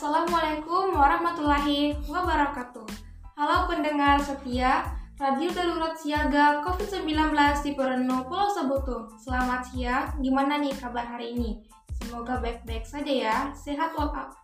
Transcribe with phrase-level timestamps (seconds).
[0.00, 2.88] Assalamualaikum warahmatullahi wabarakatuh.
[3.36, 9.12] Halo pendengar setia Radio Darurat Siaga COVID-19 di Perenu Pulau Sabutu.
[9.20, 11.60] Selamat siang, gimana nih kabar hari ini?
[12.00, 13.92] Semoga baik-baik saja ya, sehat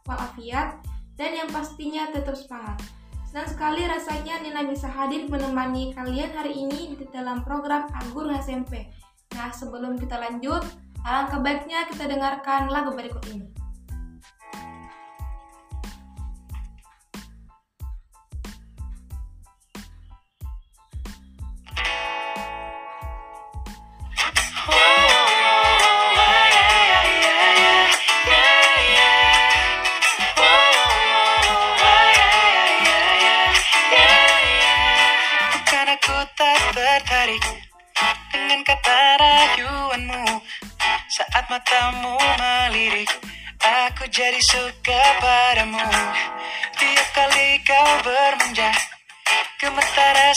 [0.04, 0.76] walafiat,
[1.16, 2.76] dan yang pastinya tetap semangat.
[3.24, 8.92] Senang sekali rasanya Nina bisa hadir menemani kalian hari ini di dalam program Anggur SMP.
[9.32, 10.68] Nah, sebelum kita lanjut,
[11.00, 13.55] alangkah baiknya kita dengarkan lagu berikut ini.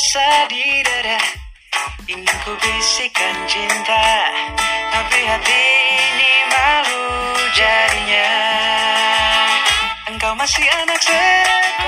[0.09, 1.21] Rasa di dada
[2.09, 4.09] Ingin ku bisikan cinta
[4.89, 5.66] Tapi hati
[6.01, 7.05] ini malu
[7.53, 8.31] jadinya.
[10.09, 11.78] Engkau masih anak sekolah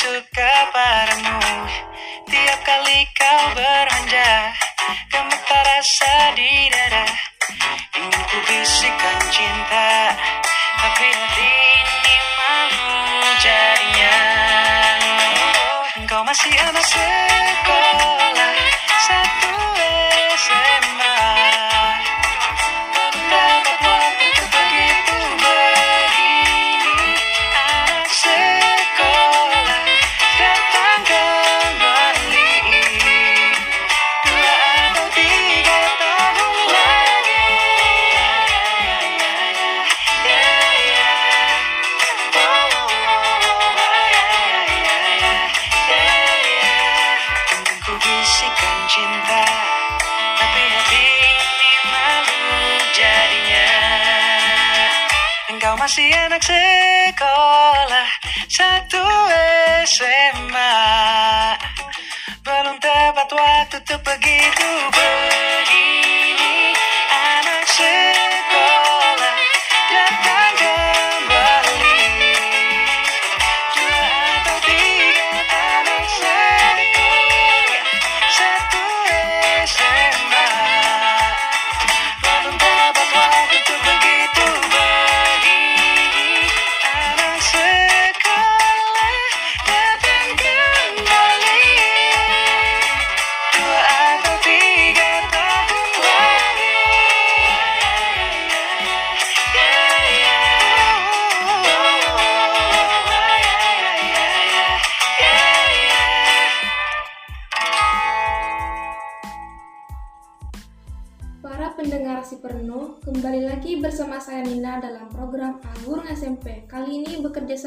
[0.00, 0.22] masih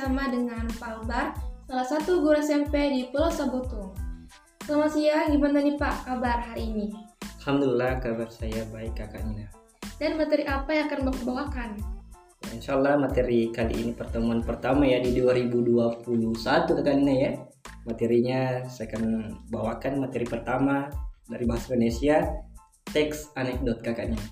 [0.03, 1.27] ini bekerja sama dengan Pak Albar,
[1.67, 3.95] salah satu guru SMP di Pulau Sabutung.
[4.67, 6.87] Selamat siang, gimana nih Pak kabar hari ini?
[7.39, 9.47] Alhamdulillah kabar saya baik kakak Nina.
[9.99, 11.69] Dan materi apa yang akan Bapak bawakan?
[12.43, 16.03] Ya, insya Allah materi kali ini pertemuan pertama ya di 2021
[16.67, 17.31] kakak Nina ya.
[17.87, 19.03] Materinya saya akan
[19.51, 20.91] bawakan materi pertama
[21.31, 22.27] dari bahasa Indonesia
[22.91, 24.27] teks anekdot kakak Nina.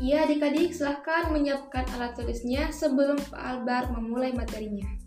[0.00, 5.01] Iya adik-adik silahkan menyiapkan alat tulisnya sebelum Pak Albar memulai materinya.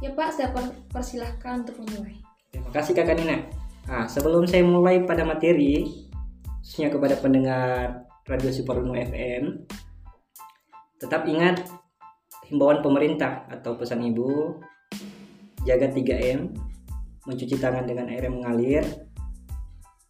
[0.00, 0.48] Ya Pak, saya
[0.88, 2.16] persilahkan untuk memulai.
[2.48, 3.44] Terima kasih Kakak Nina.
[3.84, 5.84] Nah, sebelum saya mulai pada materi,
[6.64, 9.68] khususnya kepada pendengar Radio Supernu FM,
[10.96, 11.68] tetap ingat
[12.48, 14.56] himbauan pemerintah atau pesan ibu,
[15.68, 16.48] jaga 3M,
[17.28, 18.84] mencuci tangan dengan air yang mengalir,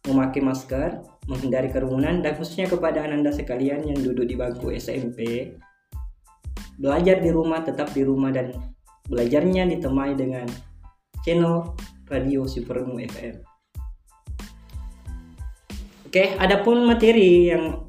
[0.07, 5.51] memakai masker, menghindari kerumunan, dan khususnya kepada anda sekalian yang duduk di bangku SMP,
[6.79, 8.55] belajar di rumah tetap di rumah dan
[9.07, 10.47] belajarnya ditemani dengan
[11.25, 11.73] channel
[12.11, 13.41] Radio Supermu FM.
[16.11, 17.87] Oke, adapun materi yang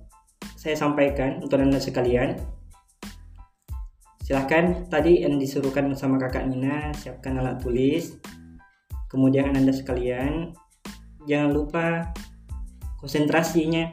[0.54, 2.38] saya sampaikan untuk anda sekalian.
[4.22, 8.14] Silahkan tadi yang disuruhkan sama kakak Nina siapkan alat tulis.
[9.10, 10.54] Kemudian anda sekalian
[11.26, 12.14] jangan lupa
[13.02, 13.90] konsentrasinya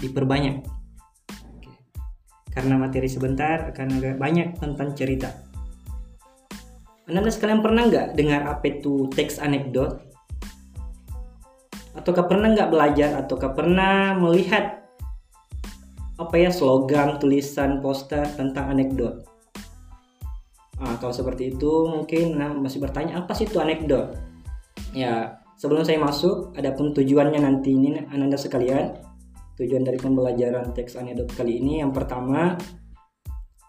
[0.00, 0.64] diperbanyak.
[2.48, 5.43] Karena materi sebentar akan agak banyak tentang cerita.
[7.04, 10.00] Anda sekalian pernah nggak dengar apa itu teks anekdot?
[11.92, 14.88] Ataukah pernah nggak belajar ataukah pernah melihat
[16.16, 19.20] apa ya slogan, tulisan, poster tentang anekdot?
[20.80, 24.16] Nah, kalau seperti itu mungkin nah, masih bertanya apa sih itu anekdot?
[24.96, 28.96] Ya, sebelum saya masuk, adapun tujuannya nanti ini Anda sekalian,
[29.60, 32.56] tujuan dari pembelajaran teks anekdot kali ini yang pertama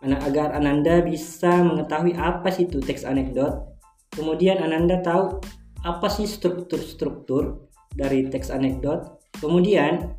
[0.05, 3.73] Ana- agar Ananda bisa mengetahui apa sih itu teks anekdot.
[4.13, 5.41] Kemudian Ananda tahu
[5.81, 9.17] apa sih struktur-struktur dari teks anekdot.
[9.41, 10.13] Kemudian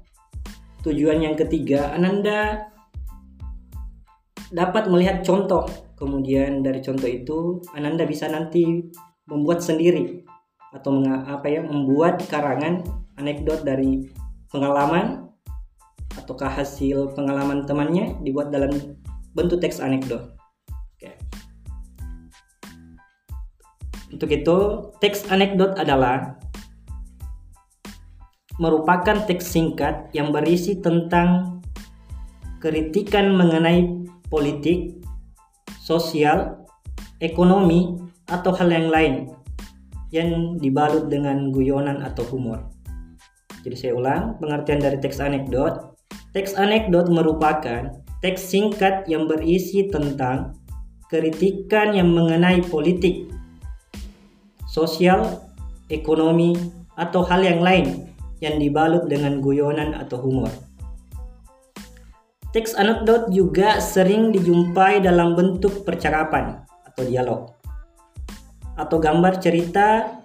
[0.83, 2.67] tujuan yang ketiga Ananda
[4.51, 5.71] dapat melihat contoh.
[5.95, 7.39] Kemudian dari contoh itu
[7.73, 8.85] Ananda bisa nanti
[9.31, 10.27] membuat sendiri
[10.75, 12.85] atau apa ya membuat karangan
[13.17, 14.11] anekdot dari
[14.53, 15.31] pengalaman
[16.21, 18.73] ataukah hasil pengalaman temannya dibuat dalam
[19.37, 20.33] bentuk teks anekdot.
[20.97, 21.13] Oke.
[24.09, 24.57] Untuk itu,
[25.05, 26.41] teks anekdot adalah
[28.57, 31.61] merupakan teks singkat yang berisi tentang
[32.65, 34.97] kritikan mengenai politik,
[35.85, 36.65] sosial,
[37.21, 39.15] ekonomi, atau hal yang lain
[40.11, 42.65] yang dibalut dengan guyonan atau humor.
[43.63, 45.95] Jadi saya ulang, pengertian dari teks anekdot.
[46.33, 50.59] Teks anekdot merupakan teks singkat yang berisi tentang
[51.07, 53.31] kritikan yang mengenai politik,
[54.67, 55.47] sosial,
[55.87, 56.59] ekonomi,
[56.99, 58.11] atau hal yang lain
[58.43, 60.51] yang dibalut dengan guyonan atau humor.
[62.51, 67.55] Teks anekdot juga sering dijumpai dalam bentuk percakapan atau dialog
[68.75, 70.19] atau gambar cerita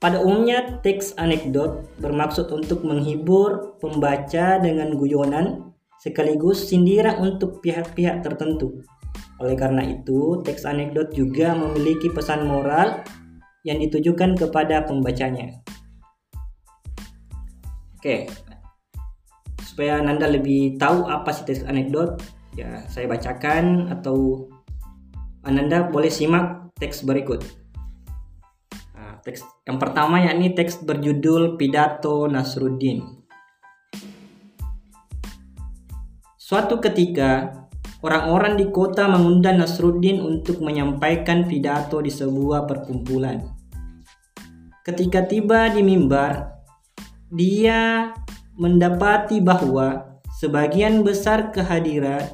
[0.00, 5.67] pada umumnya, teks anekdot bermaksud untuk menghibur pembaca dengan guyonan
[5.98, 8.82] sekaligus sindiran untuk pihak-pihak tertentu.
[9.38, 13.02] Oleh karena itu, teks anekdot juga memiliki pesan moral
[13.62, 15.58] yang ditujukan kepada pembacanya.
[17.98, 18.30] Oke,
[19.66, 22.22] supaya Nanda lebih tahu apa sih teks anekdot,
[22.54, 24.46] ya saya bacakan atau
[25.42, 27.42] Ananda boleh simak teks berikut.
[28.94, 33.17] Nah, teks yang pertama yakni teks berjudul Pidato Nasruddin.
[36.48, 37.52] Suatu ketika,
[38.00, 43.44] orang-orang di kota mengundang Nasruddin untuk menyampaikan pidato di sebuah perkumpulan.
[44.80, 46.56] Ketika tiba di mimbar,
[47.28, 48.16] dia
[48.56, 52.24] mendapati bahwa sebagian besar kehadiran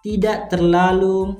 [0.00, 1.36] tidak terlalu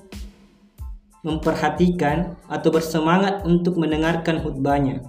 [1.24, 5.00] memperhatikan atau bersemangat untuk mendengarkan khutbahnya.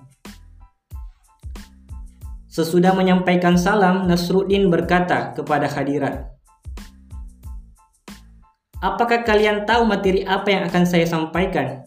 [2.48, 6.32] Sesudah menyampaikan salam, Nasruddin berkata kepada hadirat,
[8.82, 11.86] Apakah kalian tahu materi apa yang akan saya sampaikan?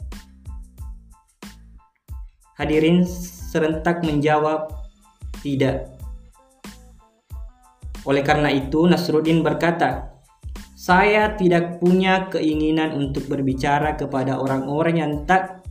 [2.54, 4.70] Hadirin serentak menjawab,
[5.42, 5.90] tidak.
[8.06, 10.14] Oleh karena itu, Nasruddin berkata,
[10.78, 15.66] saya tidak punya keinginan untuk berbicara kepada orang-orang yang tak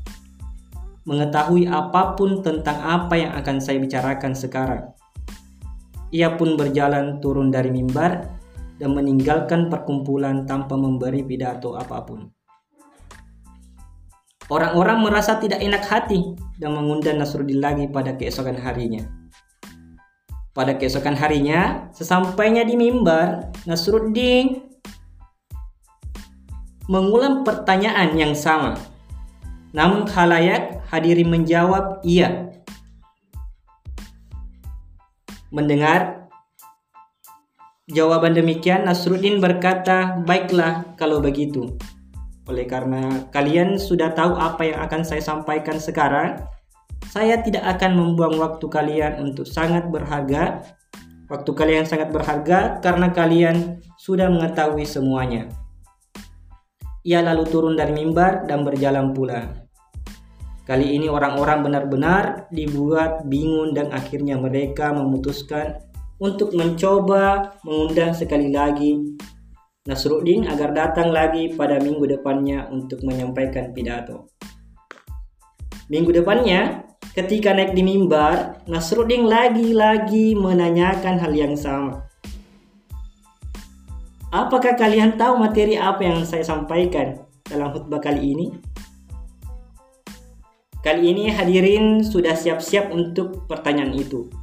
[1.07, 4.91] mengetahui apa pun tentang apa yang akan saya bicarakan sekarang.
[6.11, 8.42] Ia pun berjalan turun dari mimbar
[8.83, 12.27] dan meninggalkan perkumpulan tanpa memberi pidato apa pun.
[14.51, 19.07] Orang-orang merasa tidak enak hati dan mengundang Nasruddin lagi pada keesokan harinya.
[20.51, 24.67] Pada keesokan harinya, sesampainya di mimbar, Nasruddin
[26.91, 28.75] mengulang pertanyaan yang sama.
[29.71, 32.51] Namun khalayak hadirin menjawab iya.
[35.55, 36.22] Mendengar
[37.91, 41.75] jawaban demikian, Nasruddin berkata, "Baiklah kalau begitu.
[42.47, 46.43] Oleh karena kalian sudah tahu apa yang akan saya sampaikan sekarang,
[47.11, 50.63] saya tidak akan membuang waktu kalian untuk sangat berharga.
[51.27, 55.51] Waktu kalian sangat berharga karena kalian sudah mengetahui semuanya."
[57.03, 59.63] Ia lalu turun dari mimbar dan berjalan pulang.
[60.63, 65.82] Kali ini orang-orang benar-benar dibuat bingung dan akhirnya mereka memutuskan
[66.23, 68.95] untuk mencoba mengundang sekali lagi
[69.83, 74.31] Nasruddin agar datang lagi pada minggu depannya untuk menyampaikan pidato.
[75.91, 82.07] Minggu depannya, ketika naik di mimbar, Nasruddin lagi-lagi menanyakan hal yang sama.
[84.31, 88.47] Apakah kalian tahu materi apa yang saya sampaikan dalam khutbah kali ini?
[90.79, 94.42] Kali ini hadirin sudah siap-siap untuk pertanyaan itu.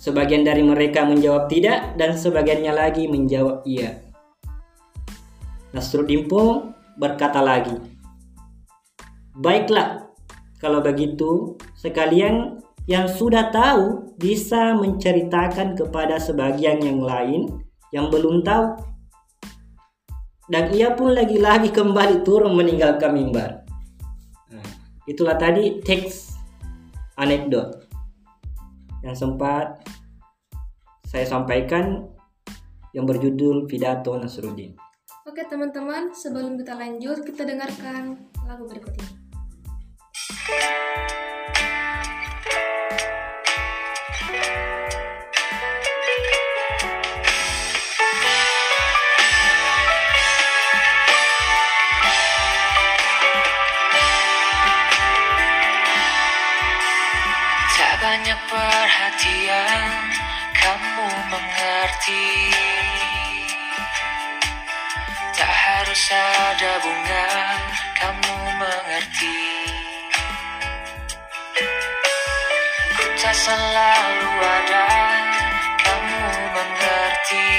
[0.00, 4.00] Sebagian dari mereka menjawab tidak dan sebagiannya lagi menjawab iya.
[5.76, 7.76] Nasruddin pun berkata lagi,
[9.36, 10.08] Baiklah,
[10.56, 17.60] kalau begitu sekalian yang sudah tahu bisa menceritakan kepada sebagian yang lain
[17.92, 18.80] yang belum tahu.
[20.48, 23.68] Dan ia pun lagi-lagi kembali turun meninggalkan mimbar.
[25.04, 26.34] Itulah tadi teks
[27.20, 27.79] anekdot
[29.00, 29.80] yang sempat
[31.08, 32.06] saya sampaikan
[32.94, 34.78] yang berjudul Pidato Nasruddin.
[35.26, 39.10] Oke teman-teman, sebelum kita lanjut, kita dengarkan lagu berikut ini.
[60.54, 62.26] Kamu mengerti.
[65.34, 67.28] Tak harus ada bunga,
[67.96, 69.40] kamu mengerti.
[72.98, 74.88] Ku tak selalu ada,
[75.80, 76.22] kamu
[76.54, 77.50] mengerti.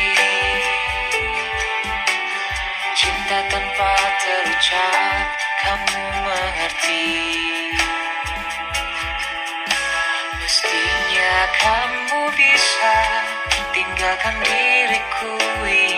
[2.94, 5.26] Cinta tanpa terucap,
[5.64, 7.08] kamu mengerti.
[10.42, 12.01] Mestinya kamu
[12.62, 12.94] bisa
[13.74, 15.34] tinggalkan diriku
[15.66, 15.91] ini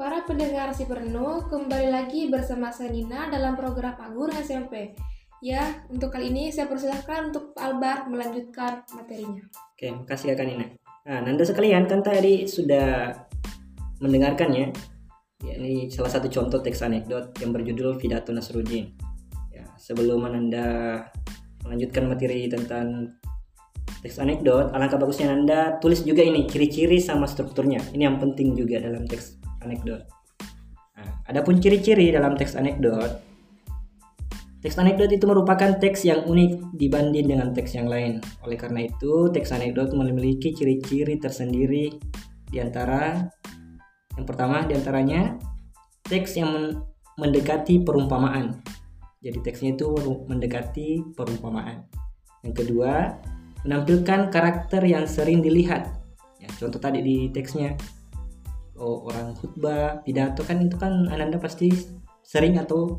[0.00, 4.96] Para pendengar si penuh kembali lagi bersama Senina dalam program Anggur SMP.
[5.40, 9.40] Ya, untuk kali ini saya persilahkan untuk Pak Albert melanjutkan materinya.
[9.72, 10.68] Oke, makasih ya Kak Nina.
[11.08, 13.08] Nah, Nanda sekalian kan tadi sudah
[14.04, 14.68] mendengarkan ya.
[15.40, 18.92] Ya, ini salah satu contoh teks anekdot yang berjudul Pidato Nasruddin.
[19.48, 21.08] Ya, sebelum Nanda
[21.64, 23.16] melanjutkan materi tentang
[24.04, 27.80] teks anekdot, alangkah bagusnya Nanda tulis juga ini ciri-ciri sama strukturnya.
[27.96, 30.04] Ini yang penting juga dalam teks anekdot.
[31.00, 33.29] Nah, adapun ciri-ciri dalam teks anekdot,
[34.60, 38.20] Teks anekdot itu merupakan teks yang unik dibanding dengan teks yang lain.
[38.44, 41.96] Oleh karena itu, teks anekdot memiliki ciri-ciri tersendiri
[42.50, 43.24] di antara
[44.20, 45.40] yang pertama di antaranya
[46.04, 46.76] teks yang men-
[47.20, 48.60] mendekati perumpamaan.
[49.20, 49.92] Jadi teksnya itu
[50.24, 51.84] mendekati perumpamaan.
[52.40, 53.20] Yang kedua,
[53.68, 55.92] menampilkan karakter yang sering dilihat.
[56.40, 57.76] Ya, contoh tadi di teksnya
[58.80, 61.68] oh, orang khutbah, pidato kan itu kan Ananda pasti
[62.24, 62.96] sering atau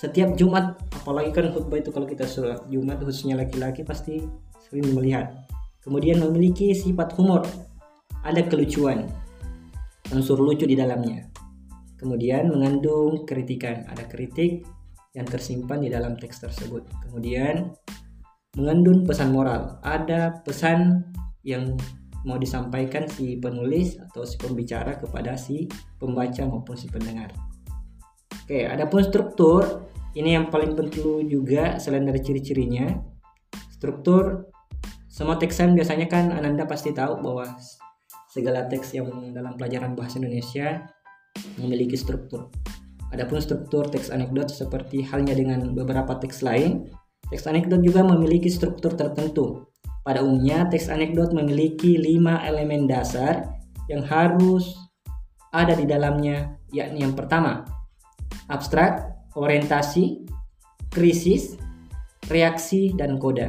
[0.00, 4.24] setiap Jumat apalagi kan khutbah itu kalau kita sholat Jumat khususnya laki-laki pasti
[4.64, 5.44] sering melihat.
[5.84, 7.44] Kemudian memiliki sifat humor.
[8.24, 9.04] Ada kelucuan.
[10.08, 11.28] Unsur lucu di dalamnya.
[12.00, 13.84] Kemudian mengandung kritikan.
[13.92, 14.64] Ada kritik
[15.12, 16.88] yang tersimpan di dalam teks tersebut.
[17.04, 17.68] Kemudian
[18.56, 19.84] mengandung pesan moral.
[19.84, 21.12] Ada pesan
[21.44, 21.76] yang
[22.24, 25.68] mau disampaikan si penulis atau si pembicara kepada si
[26.00, 27.32] pembaca maupun si pendengar.
[28.44, 32.90] Oke, adapun struktur ini yang paling penting juga selain dari ciri-cirinya.
[33.70, 34.50] Struktur
[35.06, 37.46] semua teksan biasanya kan Ananda pasti tahu bahwa
[38.30, 40.86] segala teks yang dalam pelajaran bahasa Indonesia
[41.58, 42.50] memiliki struktur.
[43.10, 46.86] Adapun struktur teks anekdot seperti halnya dengan beberapa teks lain,
[47.26, 49.66] teks anekdot juga memiliki struktur tertentu.
[50.06, 53.50] Pada umumnya, teks anekdot memiliki lima elemen dasar
[53.90, 54.78] yang harus
[55.50, 57.66] ada di dalamnya, yakni yang pertama,
[58.46, 60.28] abstrak, orientasi,
[60.92, 61.56] krisis,
[62.28, 63.48] reaksi, dan koda.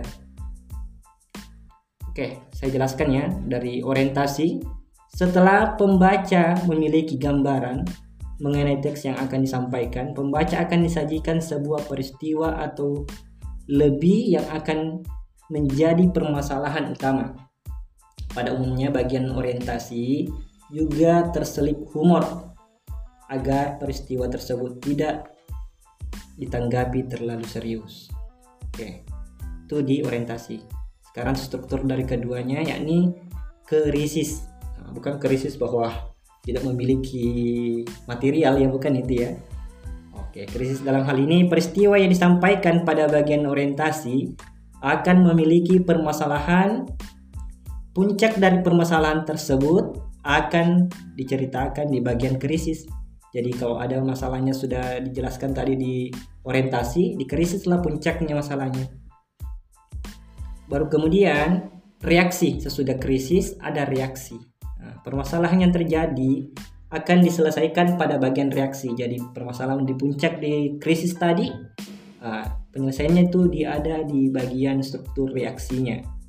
[2.08, 4.64] Oke, saya jelaskan ya dari orientasi.
[5.12, 7.84] Setelah pembaca memiliki gambaran
[8.40, 13.06] mengenai teks yang akan disampaikan, pembaca akan disajikan sebuah peristiwa atau
[13.70, 15.04] lebih yang akan
[15.52, 17.36] menjadi permasalahan utama.
[18.32, 20.32] Pada umumnya bagian orientasi
[20.72, 22.56] juga terselip humor
[23.32, 25.32] agar peristiwa tersebut tidak
[26.40, 28.08] ditanggapi terlalu serius.
[28.72, 29.04] Oke,
[29.68, 30.62] itu di orientasi.
[31.12, 33.12] Sekarang struktur dari keduanya yakni
[33.68, 34.48] krisis.
[34.80, 37.28] Nah, bukan krisis bahwa tidak memiliki
[38.08, 39.32] material ya bukan itu ya.
[40.16, 44.32] Oke, krisis dalam hal ini peristiwa yang disampaikan pada bagian orientasi
[44.80, 46.88] akan memiliki permasalahan.
[47.92, 50.88] Puncak dari permasalahan tersebut akan
[51.20, 52.88] diceritakan di bagian krisis
[53.32, 55.96] jadi kalau ada masalahnya sudah dijelaskan tadi di
[56.44, 58.92] orientasi, di krisislah puncaknya masalahnya.
[60.68, 61.72] Baru kemudian
[62.04, 64.36] reaksi sesudah krisis ada reaksi.
[64.84, 66.52] Nah, permasalahan yang terjadi
[66.92, 68.92] akan diselesaikan pada bagian reaksi.
[68.92, 71.48] Jadi permasalahan di puncak di krisis tadi,
[72.20, 76.21] uh, penyelesaiannya itu di ada di bagian struktur reaksinya.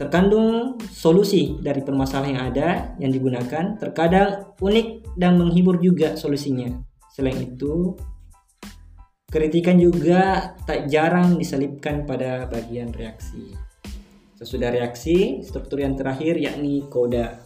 [0.00, 6.72] Terkandung solusi dari permasalahan yang ada yang digunakan, terkadang unik dan menghibur juga solusinya.
[7.12, 7.92] Selain itu,
[9.28, 13.52] kritikan juga tak jarang diselipkan pada bagian reaksi.
[14.40, 17.44] Sesudah reaksi, struktur yang terakhir yakni koda.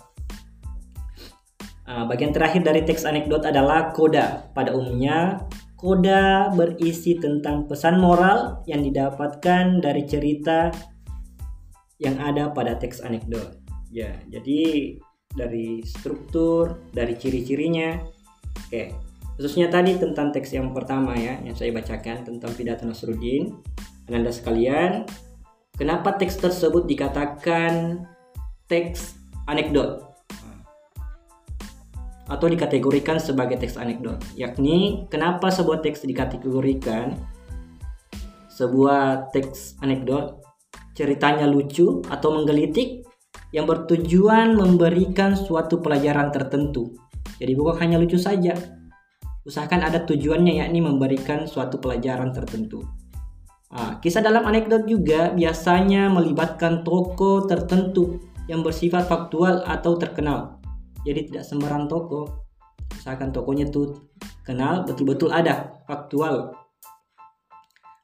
[1.90, 4.46] Ah, bagian terakhir dari teks anekdot adalah koda.
[4.54, 5.42] Pada umumnya,
[5.74, 10.93] koda berisi tentang pesan moral yang didapatkan dari cerita
[12.02, 13.58] yang ada pada teks anekdot.
[13.94, 14.94] Ya, jadi
[15.34, 18.02] dari struktur, dari ciri-cirinya.
[18.66, 18.94] Oke,
[19.38, 23.54] khususnya tadi tentang teks yang pertama ya, yang saya bacakan tentang pidato Nasruddin.
[24.10, 25.06] Anda sekalian,
[25.74, 28.04] kenapa teks tersebut dikatakan
[28.66, 29.14] teks
[29.46, 30.02] anekdot?
[32.24, 37.20] Atau dikategorikan sebagai teks anekdot, yakni kenapa sebuah teks dikategorikan
[38.54, 40.43] sebuah teks anekdot
[40.94, 43.04] ceritanya lucu atau menggelitik
[43.50, 46.94] yang bertujuan memberikan suatu pelajaran tertentu.
[47.38, 48.54] Jadi bukan hanya lucu saja.
[49.44, 52.86] Usahakan ada tujuannya yakni memberikan suatu pelajaran tertentu.
[53.74, 60.62] Nah, kisah dalam anekdot juga biasanya melibatkan tokoh tertentu yang bersifat faktual atau terkenal.
[61.02, 62.46] Jadi tidak sembarang toko.
[62.94, 64.08] Misalkan tokonya tuh
[64.46, 66.54] kenal betul-betul ada, faktual.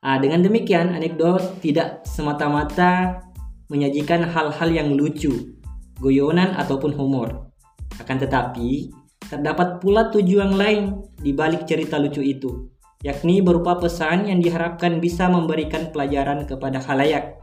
[0.01, 3.21] Nah, dengan demikian anekdot tidak semata-mata
[3.69, 5.61] menyajikan hal-hal yang lucu,
[6.01, 7.53] goyonan ataupun humor.
[8.01, 8.89] Akan tetapi,
[9.29, 12.73] terdapat pula tujuan lain di balik cerita lucu itu,
[13.05, 17.37] yakni berupa pesan yang diharapkan bisa memberikan pelajaran kepada halayak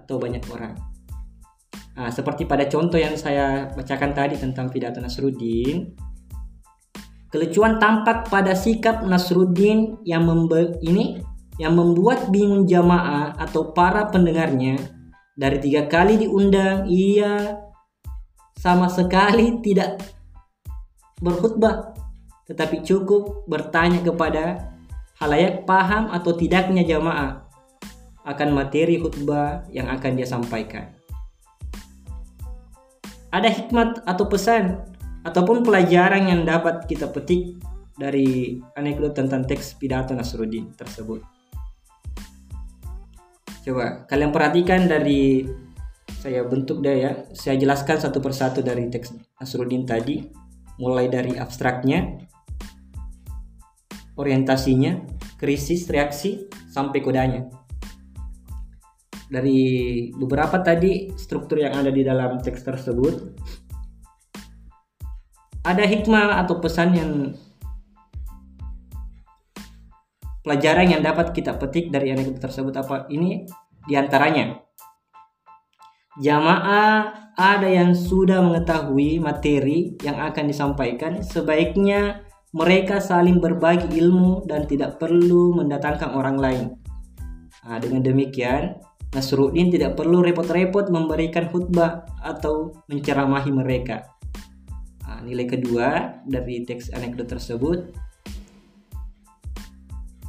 [0.00, 0.80] atau banyak orang.
[1.92, 5.92] Nah, seperti pada contoh yang saya bacakan tadi tentang pidato Nasruddin,
[7.28, 11.20] kelucuan tampak pada sikap Nasruddin yang membe ini
[11.58, 14.78] yang membuat bingung jamaah atau para pendengarnya.
[15.38, 17.58] Dari tiga kali diundang, ia
[18.58, 20.02] sama sekali tidak
[21.22, 21.94] berkhutbah,
[22.46, 24.74] tetapi cukup bertanya kepada
[25.18, 27.46] halayak paham atau tidaknya jamaah
[28.26, 30.94] akan materi khutbah yang akan dia sampaikan.
[33.28, 34.78] Ada hikmat atau pesan
[35.26, 37.60] ataupun pelajaran yang dapat kita petik
[37.98, 41.37] dari anekdot tentang teks pidato Nasruddin tersebut.
[43.68, 45.44] Coba kalian perhatikan dari
[46.24, 47.12] saya bentuk deh ya.
[47.36, 50.24] Saya jelaskan satu persatu dari teks Nasruddin tadi,
[50.80, 52.16] mulai dari abstraknya,
[54.16, 55.04] orientasinya,
[55.36, 57.44] krisis, reaksi, sampai kodanya.
[59.28, 59.60] Dari
[60.16, 63.36] beberapa tadi struktur yang ada di dalam teks tersebut,
[65.68, 67.12] ada hikmah atau pesan yang
[70.48, 73.04] pelajaran yang dapat kita petik dari anekdot tersebut apa?
[73.12, 73.44] Ini
[73.84, 74.56] di antaranya
[76.16, 81.20] jamaah ada yang sudah mengetahui materi yang akan disampaikan.
[81.20, 82.24] Sebaiknya
[82.56, 86.64] mereka saling berbagi ilmu dan tidak perlu mendatangkan orang lain.
[87.68, 88.80] Nah, dengan demikian
[89.12, 94.16] Nasruddin tidak perlu repot-repot memberikan khutbah atau menceramahi mereka.
[95.04, 98.07] Nah, nilai kedua dari teks anekdot tersebut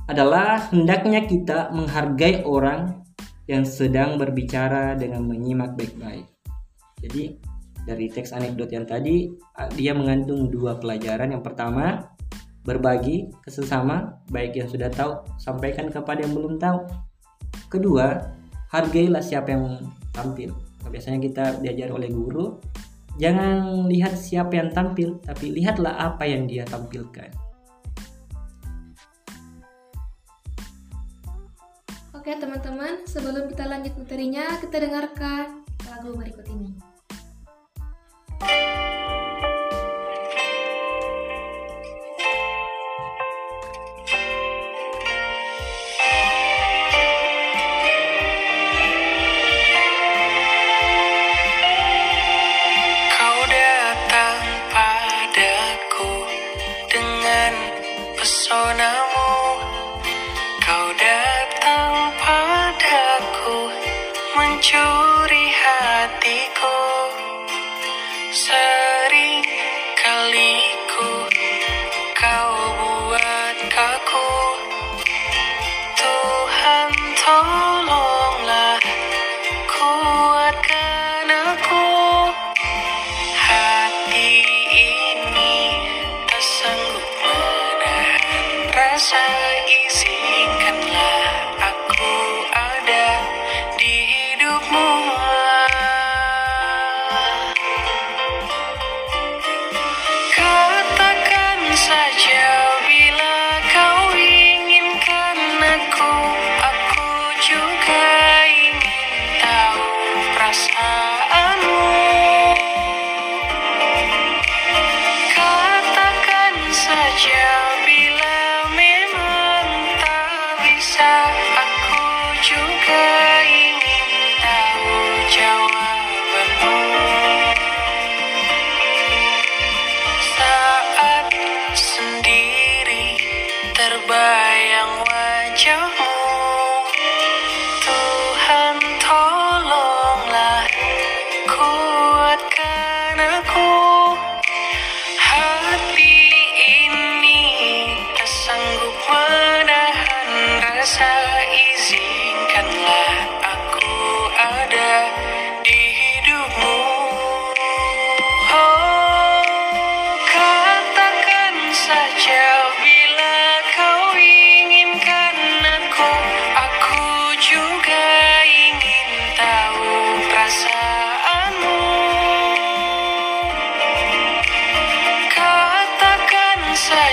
[0.09, 3.05] adalah hendaknya kita menghargai orang
[3.45, 6.25] yang sedang berbicara dengan menyimak baik-baik.
[7.05, 7.37] Jadi
[7.85, 9.29] dari teks anekdot yang tadi
[9.77, 11.29] dia mengandung dua pelajaran.
[11.29, 12.09] Yang pertama,
[12.65, 13.49] berbagi ke
[14.33, 16.89] baik yang sudah tahu sampaikan kepada yang belum tahu.
[17.69, 18.17] Kedua,
[18.73, 20.53] hargailah siapa yang tampil.
[20.89, 22.57] Biasanya kita diajar oleh guru,
[23.21, 27.48] jangan lihat siapa yang tampil, tapi lihatlah apa yang dia tampilkan.
[32.29, 36.77] Oke teman-teman, sebelum kita lanjut materinya, kita dengarkan lagu berikut ini.
[38.37, 38.98] Kau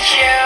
[0.00, 0.45] saja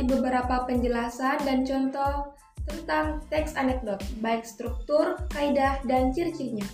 [0.00, 2.32] tadi beberapa penjelasan dan contoh
[2.64, 6.64] tentang teks anekdot, baik struktur, kaidah, dan ciri-cirinya.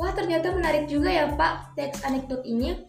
[0.00, 2.88] Wah, ternyata menarik juga ya Pak, teks anekdot ini.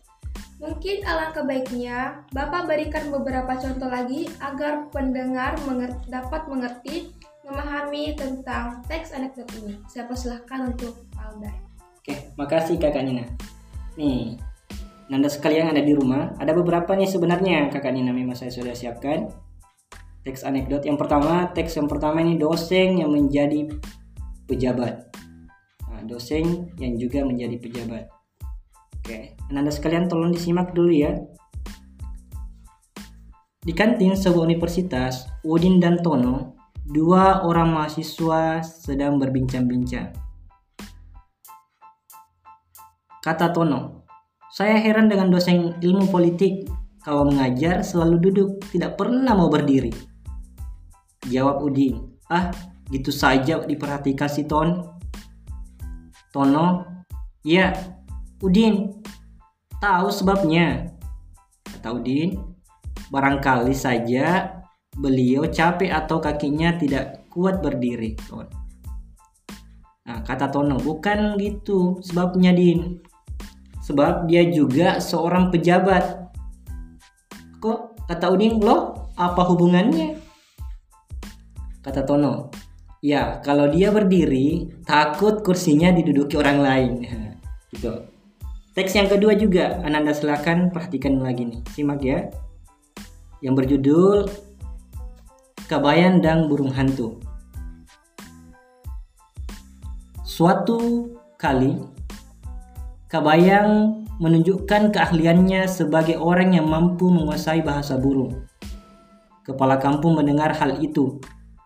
[0.64, 7.12] Mungkin alangkah baiknya Bapak berikan beberapa contoh lagi agar pendengar menger- dapat mengerti,
[7.44, 9.84] memahami tentang teks anekdot ini.
[9.92, 11.56] Saya persilahkan untuk Pak Alday.
[12.00, 13.28] Oke, makasih kakak Nina.
[14.00, 14.40] Nih,
[15.12, 19.28] Nanda sekalian ada di rumah, ada beberapa nih sebenarnya kakak Nina memang saya sudah siapkan.
[20.24, 23.68] Teks anekdot yang pertama, teks yang pertama ini dosen yang menjadi
[24.48, 25.12] pejabat.
[25.92, 28.08] Nah, dosen yang juga menjadi pejabat.
[29.04, 31.20] Oke, Nanda sekalian tolong disimak dulu ya.
[33.64, 36.56] Di kantin sebuah universitas, Udin dan Tono,
[36.88, 40.16] dua orang mahasiswa sedang berbincang-bincang.
[43.20, 44.08] Kata Tono,
[44.56, 46.64] saya heran dengan dosen ilmu politik.
[47.04, 50.13] Kalau mengajar selalu duduk, tidak pernah mau berdiri.
[51.34, 52.54] Jawab Udin, ah
[52.94, 54.86] gitu saja diperhatikan si Ton.
[56.30, 56.86] Tono,
[57.42, 57.74] ya
[58.38, 59.02] Udin,
[59.82, 60.94] tahu sebabnya.
[61.66, 62.38] Kata Udin,
[63.10, 64.62] barangkali saja
[64.94, 68.14] beliau capek atau kakinya tidak kuat berdiri.
[68.30, 68.46] Ton.
[70.06, 73.02] Nah, kata Tono, bukan gitu sebabnya Din
[73.84, 76.32] sebab dia juga seorang pejabat.
[77.60, 80.23] Kok kata Udin loh apa hubungannya?
[81.84, 82.48] Kata Tono,
[83.04, 86.92] ya kalau dia berdiri takut kursinya diduduki orang lain.
[87.76, 88.08] gitu.
[88.74, 92.32] Teks yang kedua juga Ananda silakan perhatikan lagi nih, simak ya.
[93.44, 94.18] Yang berjudul
[95.68, 97.20] Kabayan dan Burung Hantu.
[100.24, 101.78] Suatu kali
[103.12, 108.42] Kabayang menunjukkan keahliannya sebagai orang yang mampu menguasai bahasa burung.
[109.46, 111.22] Kepala kampung mendengar hal itu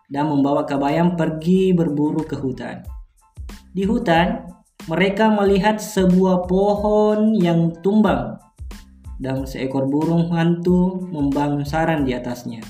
[0.08, 2.80] dan membawa Kabayang pergi berburu ke hutan.
[3.76, 4.48] Di hutan,
[4.88, 8.40] mereka melihat sebuah pohon yang tumbang
[9.20, 12.64] dan seekor burung hantu membangun sarang di atasnya.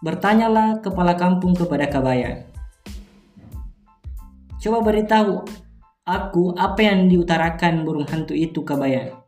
[0.00, 2.48] Bertanyalah kepala kampung kepada Kabayang.
[4.60, 5.44] Coba beritahu
[6.04, 9.18] aku apa yang diutarakan burung hantu itu Kabayang.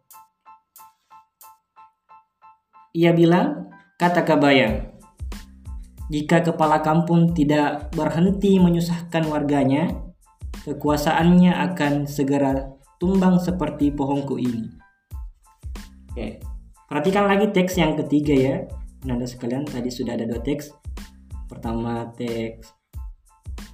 [2.92, 4.91] Ia bilang, kata Kabayang,
[6.12, 9.88] jika kepala kampung tidak berhenti menyusahkan warganya,
[10.68, 12.68] kekuasaannya akan segera
[13.00, 14.68] tumbang seperti pohonku ini.
[16.12, 16.44] Oke,
[16.84, 18.56] perhatikan lagi teks yang ketiga ya.
[19.08, 20.76] Nanda sekalian, tadi sudah ada dua teks.
[21.48, 22.68] Pertama teks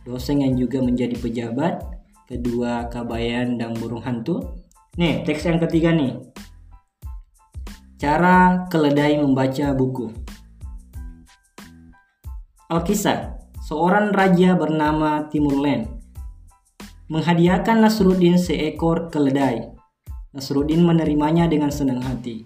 [0.07, 1.83] dosen yang juga menjadi pejabat,
[2.31, 4.63] kedua kabayan dan burung hantu.
[4.95, 6.23] Nih, teks yang ketiga nih.
[7.99, 10.28] Cara keledai membaca buku.
[12.69, 15.89] Alkisah, seorang raja bernama Timurlen
[17.09, 19.73] menghadiahkan Nasruddin seekor keledai.
[20.37, 22.45] Nasruddin menerimanya dengan senang hati.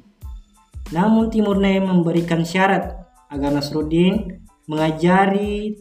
[0.95, 3.03] Namun Timurlen memberikan syarat
[3.35, 5.75] agar Nasruddin mengajari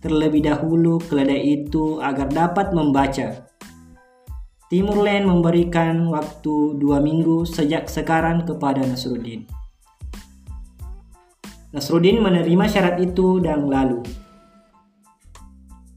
[0.00, 3.52] terlebih dahulu keledai itu agar dapat membaca.
[4.72, 9.44] Timurlen memberikan waktu dua minggu sejak sekarang kepada Nasruddin.
[11.74, 13.98] Nasruddin menerima syarat itu dan lalu.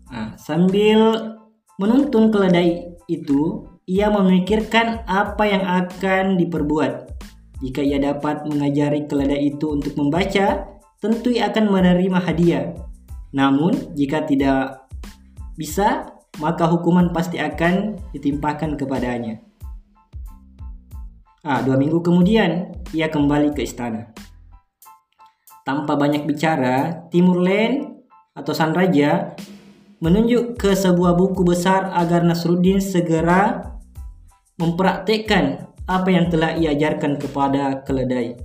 [0.10, 1.38] Nah, sambil
[1.78, 7.14] menuntun keledai itu, ia memikirkan apa yang akan diperbuat.
[7.62, 10.66] Jika ia dapat mengajari keledai itu untuk membaca,
[10.98, 12.74] tentu ia akan menerima hadiah.
[13.38, 14.90] Namun, jika tidak
[15.54, 16.10] bisa,
[16.42, 19.46] maka hukuman pasti akan ditimpakan kepadanya.
[21.46, 24.10] Ah, dua minggu kemudian, ia kembali ke istana.
[25.68, 28.00] Tanpa banyak bicara, Timurlen
[28.32, 29.36] atau Sang Raja
[30.00, 33.76] menunjuk ke sebuah buku besar agar Nasruddin segera
[34.56, 38.40] mempraktekkan apa yang telah ia ajarkan kepada keledai.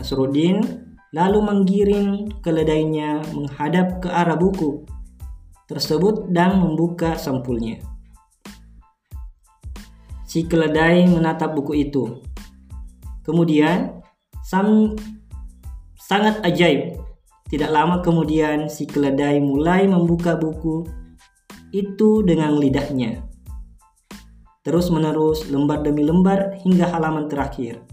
[0.00, 2.08] Nasruddin lalu menggiring
[2.40, 4.88] keledainya menghadap ke arah buku
[5.68, 7.76] tersebut dan membuka sampulnya.
[10.24, 12.24] Si keledai menatap buku itu.
[13.20, 14.00] Kemudian,
[14.44, 14.96] sam
[16.08, 17.04] Sangat ajaib.
[17.52, 20.88] Tidak lama kemudian si keledai mulai membuka buku
[21.68, 23.28] itu dengan lidahnya.
[24.64, 27.84] Terus menerus lembar demi lembar hingga halaman terakhir.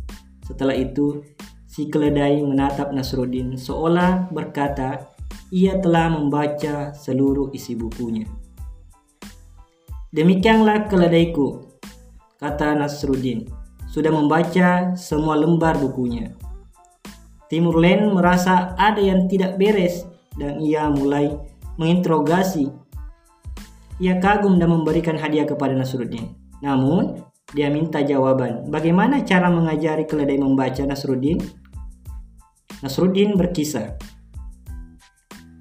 [0.47, 1.27] Setelah itu,
[1.67, 5.11] si keledai menatap Nasruddin seolah berkata
[5.51, 8.31] ia telah membaca seluruh isi bukunya.
[10.15, 11.67] Demikianlah keledaiku,
[12.39, 13.43] kata Nasruddin,
[13.91, 16.31] sudah membaca semua lembar bukunya.
[17.45, 21.29] Timurlen merasa ada yang tidak beres dan ia mulai
[21.77, 22.71] menginterogasi.
[24.01, 26.35] Ia kagum dan memberikan hadiah kepada Nasruddin.
[26.59, 27.21] Namun,
[27.55, 28.67] dia minta jawaban.
[28.67, 31.39] Bagaimana cara mengajari keledai membaca Nasruddin?
[32.83, 33.95] Nasruddin berkisah.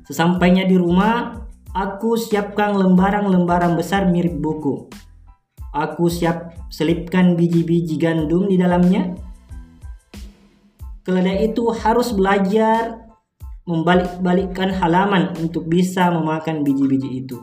[0.08, 4.90] Sesampainya di rumah, aku siapkan lembaran-lembaran besar mirip buku.
[5.74, 9.14] Aku siap selipkan biji-biji gandum di dalamnya
[11.04, 13.04] keledai itu harus belajar
[13.68, 17.38] membalik-balikkan halaman untuk bisa memakan biji-biji itu.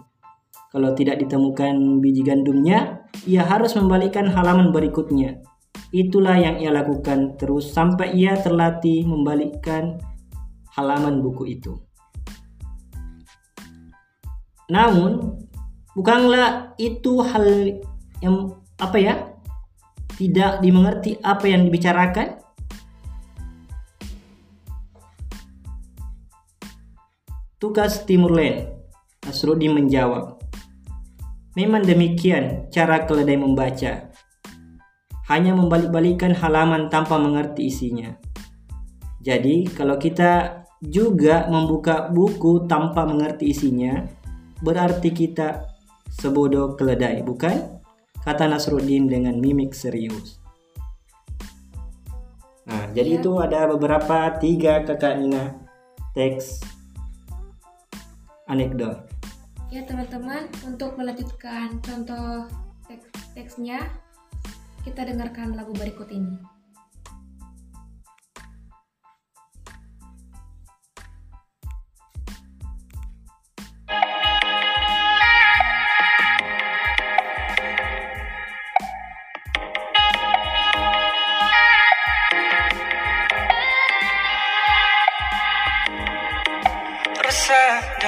[0.72, 5.42] Kalau tidak ditemukan biji gandumnya, ia harus membalikkan halaman berikutnya.
[5.92, 10.00] Itulah yang ia lakukan terus sampai ia terlatih membalikkan
[10.80, 11.76] halaman buku itu.
[14.72, 15.36] Namun,
[15.92, 17.46] bukanlah itu hal
[18.24, 19.16] yang apa ya?
[20.16, 22.41] Tidak dimengerti apa yang dibicarakan
[27.62, 28.74] Tugas Timurlen.
[29.22, 30.42] Nasruddin menjawab.
[31.54, 34.10] Memang demikian cara keledai membaca.
[35.30, 38.18] Hanya membalik-balikan halaman tanpa mengerti isinya.
[39.22, 44.10] Jadi, kalau kita juga membuka buku tanpa mengerti isinya,
[44.66, 45.70] berarti kita
[46.10, 47.78] sebodoh keledai, bukan?
[48.26, 50.42] Kata Nasruddin dengan mimik serius.
[52.66, 53.18] Nah, jadi Ya.
[53.22, 55.62] itu ada beberapa tiga kakak Nina
[56.18, 56.81] teks
[58.52, 59.08] anekdot.
[59.72, 62.52] Ya teman-teman, untuk melanjutkan contoh
[62.92, 63.80] teks teksnya,
[64.84, 66.36] kita dengarkan lagu berikut ini.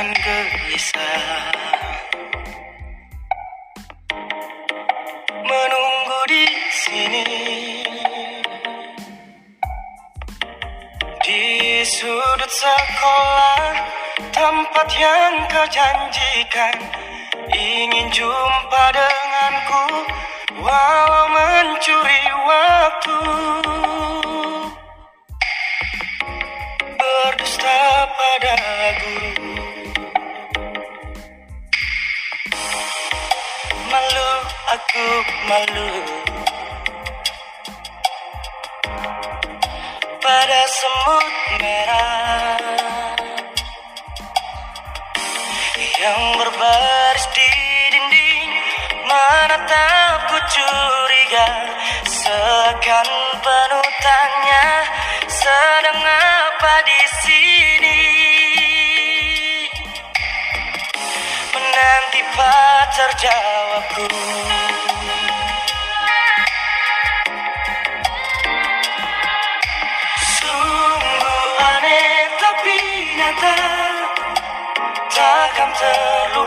[0.03, 1.23] Dan gelisah.
[5.47, 7.27] Menunggu di sini.
[11.23, 11.43] Di
[11.87, 13.63] sudut sekolah
[14.35, 16.75] tempat yang kau janjikan.
[17.55, 19.83] Ingin jumpa denganku
[20.59, 23.19] walau mencuri waktu.
[26.99, 27.79] Berdusta
[34.73, 35.07] aku
[35.45, 35.91] malu.
[40.23, 41.27] Pada semut
[41.59, 42.87] merah
[45.99, 47.49] Yang berbaris di
[47.91, 48.51] dinding
[49.03, 51.47] Menatapku curiga.
[52.07, 53.09] Seakan
[53.43, 54.65] penuh tanya
[55.27, 57.72] Sedang apa di sini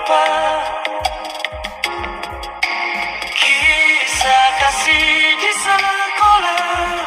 [0.07, 0.23] terlupa
[3.35, 6.99] Kisah kasih di sekolah?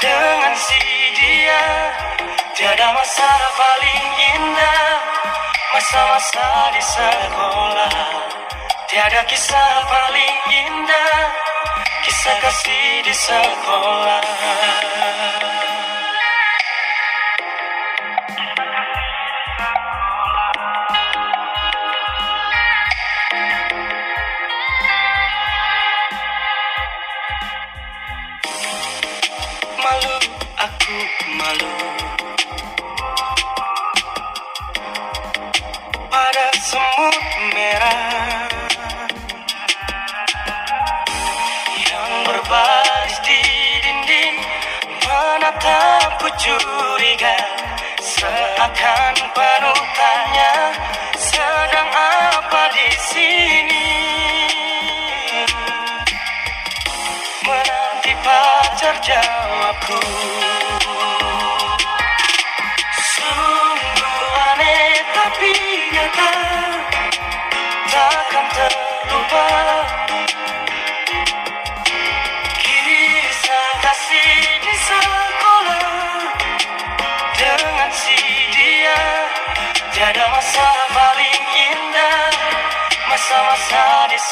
[0.00, 0.80] Dengan si
[1.20, 1.64] dia
[2.56, 4.04] Tiada masa paling
[4.36, 4.88] indah.
[5.72, 7.96] Masa-masa di sekolah
[8.88, 11.20] Tiada kisah paling indah.
[12.04, 14.24] Kisah kasih di sekolah
[36.92, 38.52] Merah.
[41.72, 43.40] Yang berbaris di
[43.80, 44.36] dinding
[45.00, 47.36] Menatapku curiga.
[47.96, 50.52] Seakan penuh tanya
[51.16, 53.88] Sedang apa di sini?
[57.48, 60.00] Menanti pacar jawabku.
[63.00, 65.52] Sungguh aneh tapi
[65.96, 66.41] nyata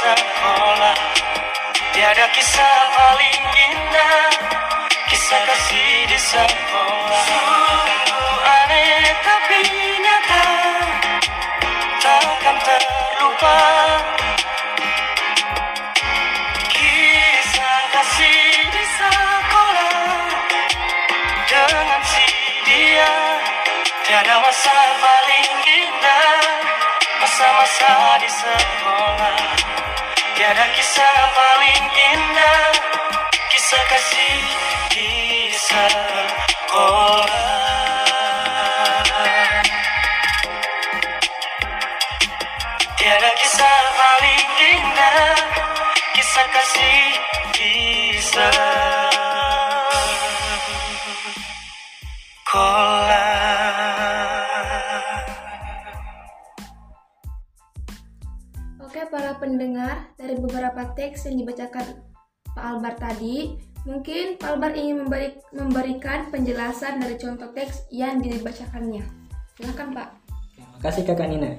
[0.00, 0.96] sekolah
[1.92, 4.32] Tiada kisah paling indah
[5.12, 7.24] Kisah kasih di sekolah.
[7.28, 9.60] Sungguh aneh tapi
[10.00, 10.46] nyata
[12.00, 13.58] Takkan terlupa.
[16.72, 18.40] Kisah kasih
[18.72, 20.24] di sekolah
[21.44, 22.26] Dengan si
[22.64, 23.12] dia
[24.08, 24.78] Tiada masa
[27.40, 29.32] Masa-masa di sekolah.
[30.36, 32.68] Tiada kisah paling indah
[33.48, 34.44] Kisah kasih
[34.92, 37.32] di sekolah.
[43.00, 45.40] Tiada kisah paling indah
[46.12, 47.24] Kisah kasih
[47.56, 48.20] di
[52.44, 53.19] sekolah
[59.40, 62.04] pendengar, dari beberapa teks yang dibacakan
[62.52, 63.56] Pak Albar tadi,
[63.88, 69.02] mungkin Pak Albar ingin memberi- memberikan penjelasan dari contoh teks yang dibacakannya.
[69.56, 70.08] Silakan Pak.
[70.54, 71.56] Terima kasih kakak Nina.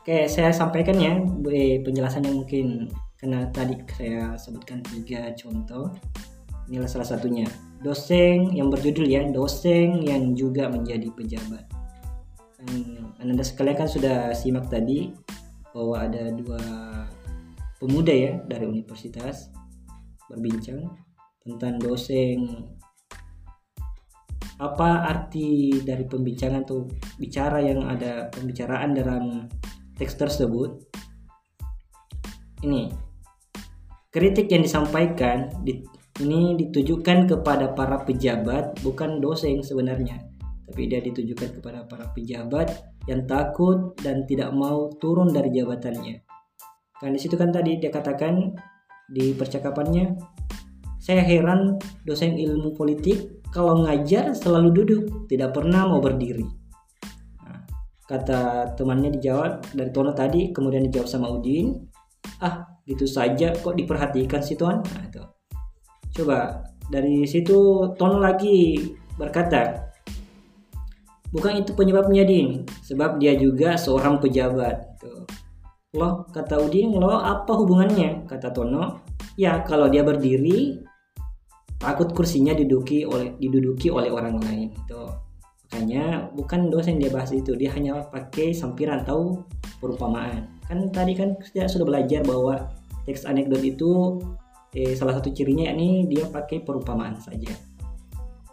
[0.00, 1.20] Oke, saya sampaikan ya
[1.52, 2.88] eh, penjelasan yang mungkin
[3.20, 5.92] karena tadi saya sebutkan tiga contoh.
[6.72, 7.44] Inilah salah satunya.
[7.84, 11.68] Dosen yang berjudul ya, dosen yang juga menjadi pejabat.
[13.20, 15.12] Anda sekalian kan sudah simak tadi
[15.70, 16.60] bahwa ada dua
[17.78, 19.48] pemuda ya dari universitas
[20.28, 20.84] berbincang
[21.40, 22.68] tentang dosen
[24.60, 26.84] apa arti dari pembincangan tuh
[27.16, 29.48] bicara yang ada pembicaraan dalam
[29.96, 30.84] teks tersebut?
[32.60, 32.92] Ini
[34.12, 35.80] kritik yang disampaikan di-
[36.20, 40.20] ini ditujukan kepada para pejabat bukan dosen sebenarnya
[40.70, 46.20] tapi dia ditujukan kepada para pejabat yang takut dan tidak mau turun dari jabatannya
[47.00, 48.52] kan di situ kan tadi dia katakan
[49.08, 50.18] di percakapannya
[51.00, 56.46] saya heran dosen ilmu politik kalau ngajar selalu duduk, tidak pernah mau berdiri.
[57.42, 57.66] Nah,
[58.06, 61.74] kata temannya dijawab dari Tono tadi, kemudian dijawab sama Udin,
[62.38, 64.78] ah gitu saja kok diperhatikan si Tuan.
[64.86, 65.22] Nah, itu.
[66.14, 68.78] Coba dari situ Tono lagi
[69.18, 69.89] berkata,
[71.30, 75.00] bukan itu penyebabnya Din, sebab dia juga seorang pejabat.
[75.02, 75.26] Tuh.
[75.98, 78.22] Loh, kata Udin, lo apa hubungannya?
[78.26, 79.02] Kata Tono,
[79.34, 80.78] ya kalau dia berdiri
[81.80, 85.02] takut kursinya diduduki oleh diduduki oleh orang lain itu
[85.70, 89.48] makanya bukan dosen dia bahas itu dia hanya pakai sampiran atau
[89.80, 92.68] perumpamaan kan tadi kan kita sudah belajar bahwa
[93.08, 94.20] teks anekdot itu
[94.76, 97.56] eh, salah satu cirinya yakni dia pakai perumpamaan saja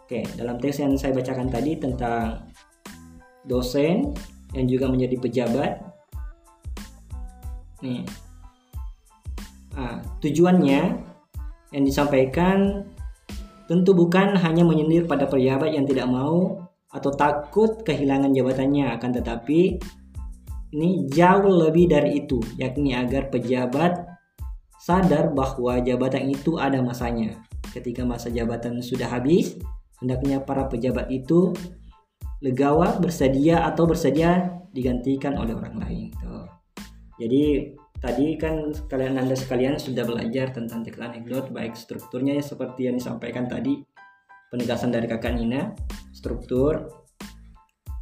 [0.08, 2.47] oke dalam teks yang saya bacakan tadi tentang
[3.46, 4.14] dosen
[4.56, 5.72] yang juga menjadi pejabat.
[7.84, 8.02] Nih.
[9.78, 10.82] Ah, tujuannya
[11.70, 12.88] yang disampaikan
[13.68, 19.76] tentu bukan hanya menyindir pada pejabat yang tidak mau atau takut kehilangan jabatannya akan tetapi
[20.72, 24.08] ini jauh lebih dari itu yakni agar pejabat
[24.80, 27.36] sadar bahwa jabatan itu ada masanya.
[27.68, 29.60] Ketika masa jabatan sudah habis
[30.00, 31.52] hendaknya para pejabat itu
[32.44, 36.06] legawa, bersedia atau bersedia digantikan oleh orang lain.
[36.18, 36.46] Tuh.
[37.18, 42.86] Jadi tadi kan kalian anda sekalian sudah belajar tentang teks anekdot baik strukturnya ya seperti
[42.86, 43.82] yang disampaikan tadi
[44.54, 45.74] penegasan dari kakak Nina
[46.14, 46.94] struktur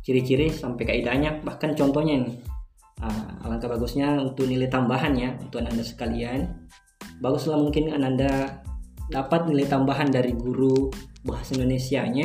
[0.05, 2.37] ciri-ciri sampai kaidahnya bahkan contohnya nih
[2.97, 6.64] Ah, alangkah bagusnya untuk nilai tambahan ya untuk anda sekalian
[7.20, 8.64] baguslah mungkin anda
[9.12, 10.89] dapat nilai tambahan dari guru
[11.20, 12.24] bahasa Indonesia nya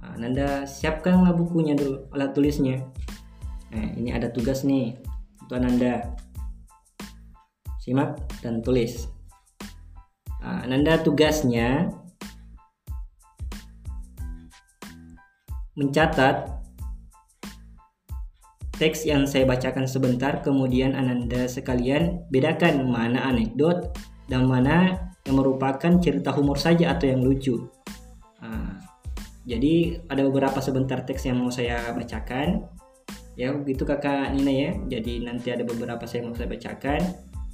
[0.00, 2.80] Ah, anda siapkanlah bukunya dulu alat tulisnya.
[3.70, 4.96] Nah ini ada tugas nih
[5.44, 6.16] untuk anda
[7.84, 9.08] simak dan tulis.
[10.40, 11.92] Ah, anda tugasnya
[15.76, 16.60] mencatat
[18.80, 23.92] teks yang saya bacakan sebentar, kemudian Ananda sekalian bedakan mana anekdot
[24.32, 24.96] dan mana
[25.28, 27.68] yang merupakan cerita humor saja atau yang lucu.
[28.40, 28.80] Nah,
[29.50, 32.70] jadi ada beberapa sebentar teks yang mau saya bacakan.
[33.34, 34.70] Ya begitu kakak Nina ya.
[34.86, 37.02] Jadi nanti ada beberapa saya mau saya bacakan.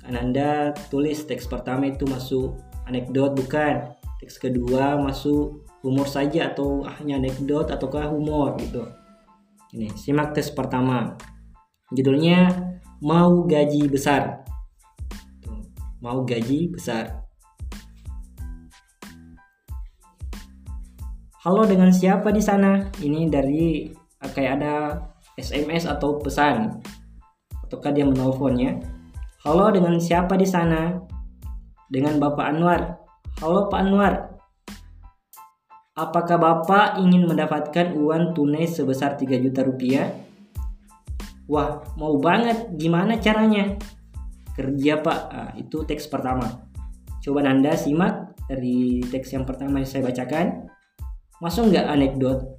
[0.05, 3.97] Ananda tulis teks pertama itu masuk anekdot bukan.
[4.21, 8.85] Teks kedua masuk humor saja atau hanya anekdot ataukah humor gitu.
[9.73, 11.17] Ini, simak tes pertama.
[11.97, 12.53] Judulnya
[13.01, 14.45] Mau Gaji Besar.
[15.41, 15.65] Tuh,
[16.05, 17.26] Mau gaji besar.
[21.47, 22.91] Halo dengan siapa di sana?
[22.99, 23.87] Ini dari
[24.19, 24.99] kayak ada
[25.39, 26.83] SMS atau pesan.
[27.63, 28.83] Ataukah dia menelponnya?
[29.47, 30.99] Halo dengan siapa di sana?
[31.87, 32.99] Dengan Bapak Anwar.
[33.39, 34.15] Halo Pak Anwar,
[35.95, 40.11] Apakah Bapak ingin mendapatkan uang tunai sebesar 3 juta rupiah?
[41.47, 42.75] Wah, mau banget.
[42.75, 43.79] Gimana caranya?
[44.51, 45.21] Kerja Pak.
[45.31, 46.67] Ah, itu teks pertama.
[47.23, 50.75] Coba Anda simak dari teks yang pertama yang saya bacakan.
[51.39, 52.59] Masuk nggak anekdot?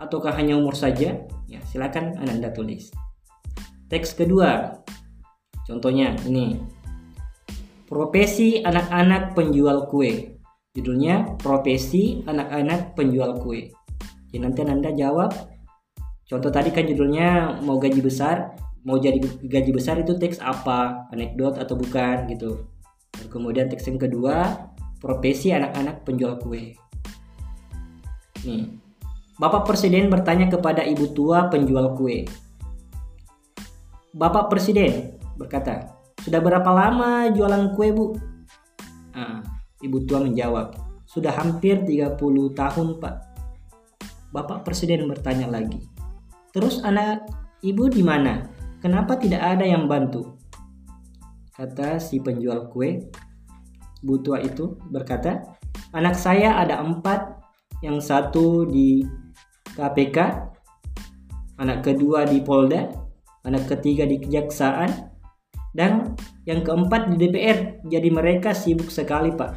[0.00, 1.28] Ataukah hanya umur saja?
[1.44, 2.88] Ya, silakan Anda tulis.
[3.92, 4.80] Teks kedua.
[5.68, 6.56] Contohnya ini.
[7.84, 10.38] Profesi anak-anak penjual kue.
[10.78, 13.72] Judulnya Profesi Anak-anak Penjual Kue.
[14.30, 15.34] Jadi nanti Anda jawab.
[16.22, 18.54] Contoh tadi kan judulnya mau gaji besar,
[18.86, 21.10] mau jadi gaji besar itu teks apa?
[21.10, 22.68] Anekdot atau bukan gitu.
[23.26, 24.68] Kemudian teks yang kedua,
[25.02, 26.78] profesi anak-anak penjual kue.
[28.44, 28.78] Nih.
[29.38, 32.26] Bapak Presiden bertanya kepada ibu tua penjual kue.
[34.10, 38.18] Bapak Presiden berkata, "Sudah berapa lama jualan kue, Bu?"
[39.14, 39.42] Ah,
[39.78, 40.74] Ibu tua menjawab,
[41.06, 43.14] sudah hampir 30 tahun pak.
[44.34, 45.78] Bapak Presiden bertanya lagi,
[46.50, 47.30] terus anak
[47.62, 48.42] ibu di mana?
[48.82, 50.34] Kenapa tidak ada yang bantu?
[51.54, 53.06] Kata si penjual kue.
[54.02, 55.46] Ibu tua itu berkata,
[55.94, 57.37] anak saya ada empat,
[57.84, 59.06] yang satu di
[59.74, 60.18] KPK,
[61.62, 62.90] anak kedua di Polda,
[63.46, 64.90] anak ketiga di Kejaksaan,
[65.76, 67.84] dan yang keempat di DPR.
[67.86, 69.52] Jadi mereka sibuk sekali pak.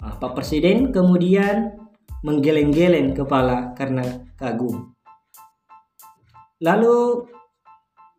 [0.00, 1.76] Ah, Pak Presiden kemudian
[2.24, 4.96] menggeleng-geleng kepala karena kagum.
[6.60, 7.28] Lalu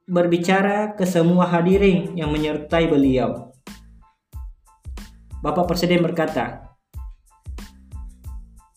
[0.05, 3.53] berbicara ke semua hadirin yang menyertai beliau.
[5.41, 6.70] Bapak Presiden berkata,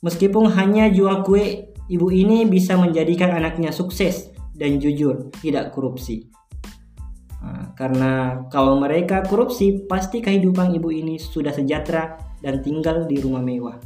[0.04, 6.28] Meskipun hanya jual kue, ibu ini bisa menjadikan anaknya sukses dan jujur, tidak korupsi.
[7.40, 13.40] Nah, karena kalau mereka korupsi, pasti kehidupan ibu ini sudah sejahtera dan tinggal di rumah
[13.40, 13.80] mewah.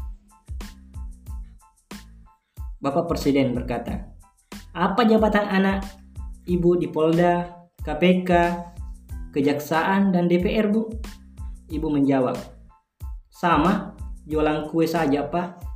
[2.82, 4.10] Bapak Presiden berkata,
[4.74, 5.86] apa jabatan anak
[6.50, 7.46] ibu di Polda,
[7.86, 8.30] KPK,
[9.30, 10.90] Kejaksaan, dan DPR, Bu?
[11.70, 12.34] Ibu menjawab,
[13.30, 13.94] sama,
[14.26, 15.67] jualan kue saja, Pak.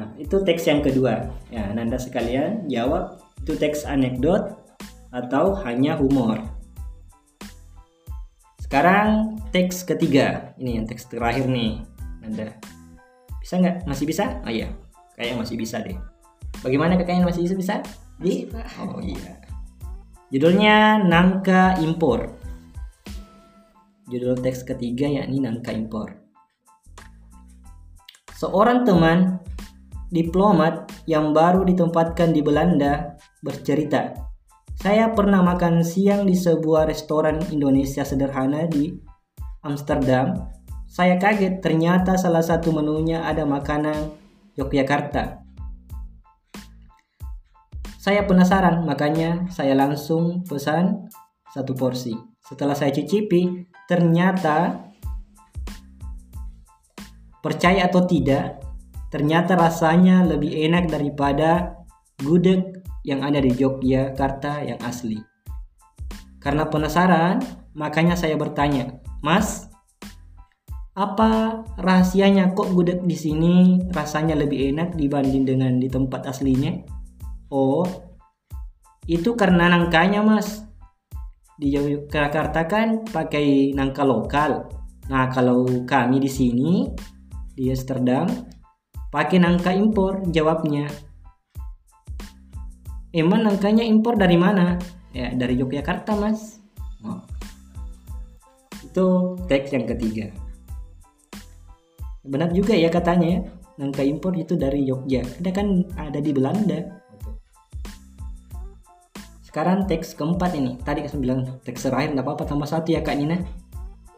[0.00, 1.28] Nah, itu teks yang kedua.
[1.52, 4.56] Ya, Nanda sekalian jawab, itu teks anekdot
[5.12, 6.40] atau hanya humor.
[8.64, 10.56] Sekarang teks ketiga.
[10.56, 11.84] Ini yang teks terakhir nih.
[12.24, 12.56] Nanda.
[13.44, 13.84] Bisa nggak?
[13.84, 14.40] Masih bisa?
[14.40, 14.72] Oh iya.
[15.20, 16.00] Kayaknya masih bisa deh.
[16.64, 17.54] Bagaimana kakaknya masih bisa?
[17.60, 17.74] bisa?
[18.16, 18.48] Di?
[18.80, 19.36] Oh iya.
[20.32, 22.40] Judulnya Nangka Impor.
[24.08, 26.16] Judul teks ketiga yakni Nangka Impor.
[28.40, 29.44] Seorang teman
[30.10, 34.30] diplomat yang baru ditempatkan di Belanda bercerita
[34.80, 38.88] saya pernah makan siang di sebuah restoran Indonesia sederhana di
[39.60, 40.48] Amsterdam.
[40.88, 44.08] Saya kaget ternyata salah satu menunya ada makanan
[44.56, 45.44] Yogyakarta.
[48.00, 51.12] Saya penasaran, makanya saya langsung pesan
[51.52, 52.16] satu porsi.
[52.40, 54.80] Setelah saya cicipi, ternyata
[57.44, 58.64] percaya atau tidak,
[59.10, 61.82] ternyata rasanya lebih enak daripada
[62.22, 65.18] gudeg yang ada di Yogyakarta yang asli.
[66.40, 67.42] Karena penasaran,
[67.76, 69.68] makanya saya bertanya, Mas,
[70.96, 73.54] apa rahasianya kok gudeg di sini
[73.92, 76.80] rasanya lebih enak dibanding dengan di tempat aslinya?
[77.52, 77.84] Oh,
[79.10, 80.64] itu karena nangkanya, Mas.
[81.60, 84.70] Di Yogyakarta kan pakai nangka lokal.
[85.12, 86.88] Nah, kalau kami di sini
[87.52, 88.24] di Amsterdam
[89.10, 90.86] pakai nangka impor, jawabnya.
[93.10, 94.78] Emang nangkanya impor dari mana?
[95.10, 96.62] Ya, dari Yogyakarta, Mas.
[97.02, 97.18] Oh.
[98.86, 100.30] Itu teks yang ketiga.
[102.22, 103.40] Benar juga ya katanya ya.
[103.82, 105.26] Nangka impor itu dari Jogja.
[105.42, 107.00] Ada kan ada di Belanda.
[109.42, 110.78] Sekarang teks keempat ini.
[110.78, 113.42] Tadi saya bilang teks terakhir enggak apa-apa tambah satu ya Kak Nina.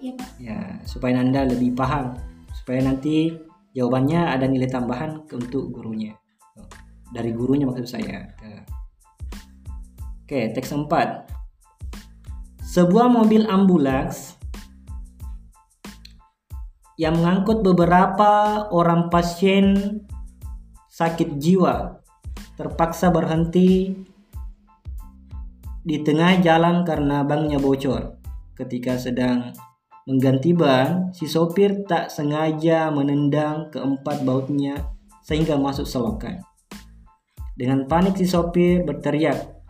[0.03, 0.28] Iya Pak.
[0.36, 2.18] Ya, supaya Anda lebih paham.
[2.53, 3.32] Supaya nanti
[3.72, 6.16] jawabannya ada nilai tambahan untuk gurunya.
[7.12, 8.24] Dari gurunya maksud saya.
[10.24, 10.88] Oke, teks 4.
[12.64, 14.40] Sebuah mobil ambulans
[16.96, 20.00] yang mengangkut beberapa orang pasien
[20.88, 22.00] sakit jiwa
[22.56, 23.96] terpaksa berhenti
[25.82, 28.16] di tengah jalan karena bannya bocor.
[28.54, 29.50] Ketika sedang
[30.09, 34.74] mengganti ban, si sopir tak sengaja menendang keempat bautnya
[35.22, 36.42] sehingga masuk selokan.
[37.55, 39.62] Dengan panik si sopir berteriak,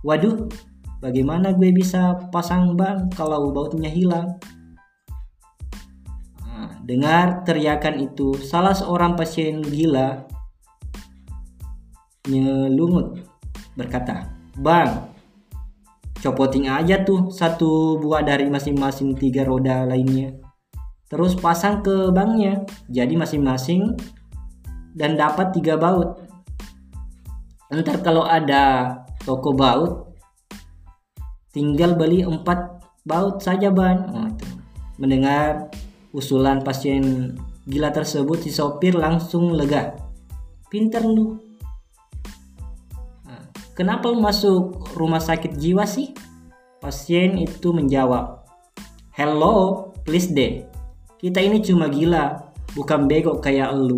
[0.00, 0.48] Waduh,
[1.02, 4.38] bagaimana gue bisa pasang ban kalau bautnya hilang?
[6.40, 10.24] Nah, dengar teriakan itu, salah seorang pasien gila
[12.30, 13.26] nyelungut
[13.74, 14.30] berkata,
[14.60, 15.09] Bang,
[16.20, 20.36] copoting aja tuh satu buah dari masing-masing tiga roda lainnya.
[21.10, 23.98] Terus pasang ke banknya, jadi masing-masing
[24.94, 26.22] dan dapat tiga baut.
[27.70, 28.94] Ntar kalau ada
[29.26, 30.14] toko baut,
[31.50, 34.06] tinggal beli empat baut saja ban.
[34.30, 34.46] Itu.
[35.02, 35.72] Mendengar
[36.14, 37.34] usulan pasien
[37.66, 39.98] gila tersebut, si sopir langsung lega.
[40.70, 41.49] Pinter lu.
[43.80, 46.12] Kenapa masuk rumah sakit jiwa sih?
[46.84, 48.44] Pasien itu menjawab,
[49.16, 50.68] Hello, please deh.
[51.16, 53.96] Kita ini cuma gila, bukan bego kayak lu.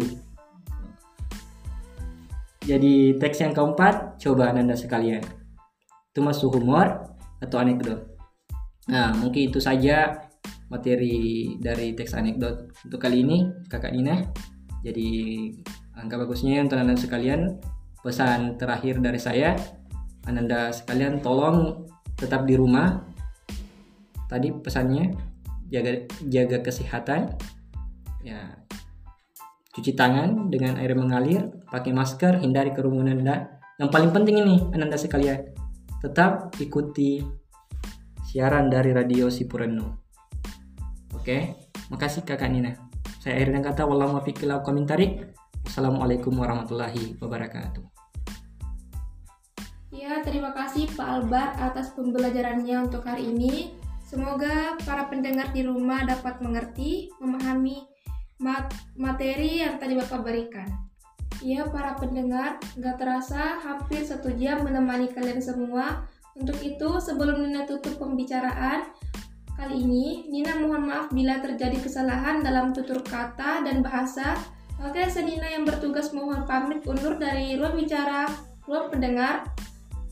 [2.63, 5.27] Jadi teks yang keempat, coba anda sekalian.
[6.15, 8.07] Itu masuk humor atau anekdot.
[8.87, 10.31] Nah, mungkin itu saja
[10.71, 14.31] materi dari teks anekdot untuk kali ini, kakak Nina.
[14.87, 15.11] Jadi
[15.99, 17.59] angka bagusnya untuk anda sekalian,
[18.03, 19.55] pesan terakhir dari saya,
[20.27, 21.87] anda sekalian tolong
[22.19, 23.03] tetap di rumah.
[24.27, 25.15] Tadi pesannya
[25.71, 27.33] jaga jaga kesehatan,
[28.27, 28.59] ya
[29.73, 33.49] cuci tangan dengan air mengalir, pakai masker, hindari kerumunan dan
[33.81, 35.53] yang paling penting ini anda sekalian
[36.03, 37.23] tetap ikuti
[38.27, 40.03] siaran dari radio Sipureno.
[41.15, 42.75] Oke, makasih kakak Nina.
[43.23, 45.23] Saya akhirnya kata wallahu muwaffiq komentari.
[45.63, 47.92] Assalamualaikum warahmatullahi wabarakatuh.
[50.03, 53.71] Ya, terima kasih Pak Albar atas pembelajarannya untuk hari ini.
[54.03, 57.87] Semoga para pendengar di rumah dapat mengerti, memahami
[58.43, 60.67] mat- materi yang tadi Bapak berikan.
[61.39, 66.03] Ya, para pendengar, nggak terasa hampir satu jam menemani kalian semua.
[66.35, 68.91] Untuk itu, sebelum Nina tutup pembicaraan
[69.55, 74.35] kali ini, Nina mohon maaf bila terjadi kesalahan dalam tutur kata dan bahasa.
[74.83, 78.27] Oke, Senina yang bertugas mohon pamit undur dari ruang bicara,
[78.67, 79.47] ruang pendengar.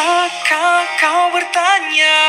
[0.00, 2.20] Pernahkah kau bertanya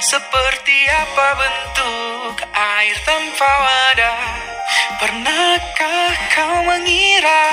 [0.00, 4.20] seperti apa bentuk air tanpa wadah?
[4.96, 7.44] Pernahkah kau mengira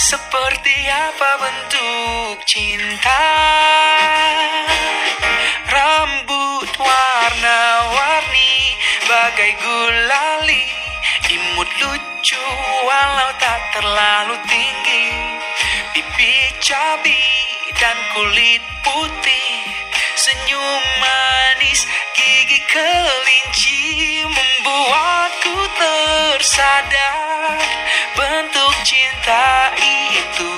[0.00, 3.28] seperti apa bentuk cinta?
[5.68, 10.64] Rambut warna-warni bagai gulali,
[11.36, 12.44] imut lucu
[12.88, 15.04] walau tak terlalu tinggi
[15.92, 17.33] Pipi cabi
[17.78, 19.50] dan kulit putih
[20.14, 27.58] Senyum manis gigi kelinci Membuatku tersadar
[28.14, 30.52] Bentuk cinta itu.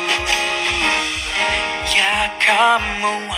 [1.96, 3.35] Ya kamu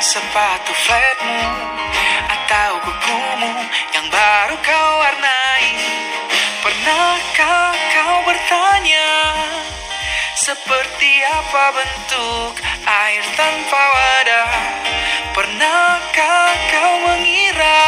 [0.00, 1.44] sepatu flatmu
[2.32, 3.52] Atau kukumu
[3.92, 5.76] yang baru kau warnai.
[6.64, 9.08] Pernahkah kau bertanya
[10.40, 12.52] Seperti apa bentuk
[12.88, 14.50] air tanpa wadah?
[15.36, 17.84] Pernahkah kau mengira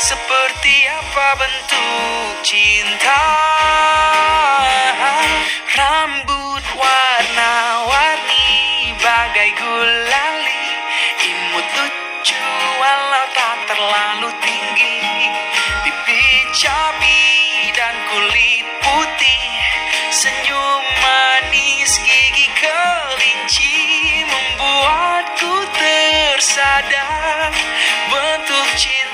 [0.00, 3.24] Seperti apa bentuk cinta?
[5.78, 6.27] Rambut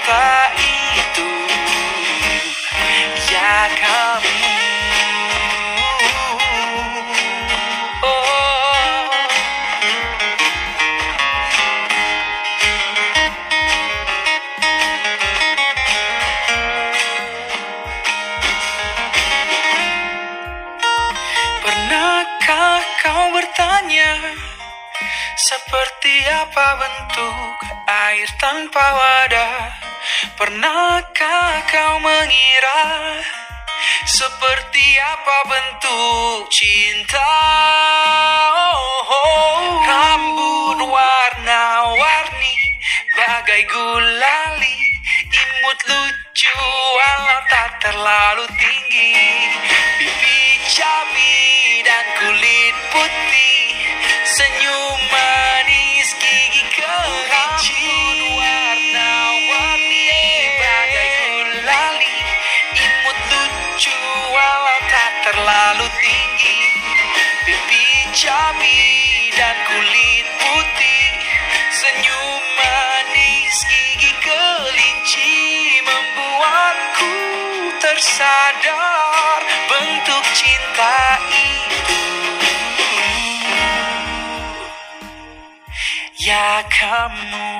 [0.05, 0.44] cinta
[32.25, 32.81] mengira
[34.09, 37.33] Seperti apa bentuk cinta.
[38.49, 39.61] Oh, oh.
[39.85, 42.57] Rambut warna-warni
[43.13, 44.81] Bagai gulali
[45.29, 46.57] Imut lucu
[46.97, 49.13] walau tak terlalu tinggi.
[50.01, 50.41] Pipi
[50.73, 51.37] cabi
[51.85, 53.69] dan kulit putih.
[54.25, 57.44] Senyum manis gigi kelinci
[68.15, 71.11] Cabi dan kulit putih
[71.75, 75.35] Senyum manis gigi kelinci
[75.83, 77.15] Membuatku
[77.83, 81.99] tersadar bentuk cinta itu.
[86.23, 87.51] Ya kamu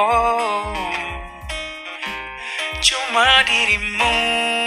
[0.00, 0.72] oh,
[2.80, 4.65] Cuma dirimu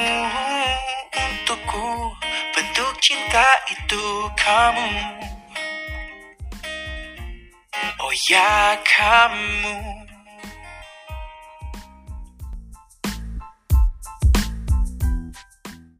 [3.00, 4.04] cinta itu
[4.36, 4.92] kamu.
[8.00, 10.09] Oh ya kamu